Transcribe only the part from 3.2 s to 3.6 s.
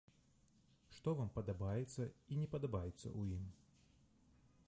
ім?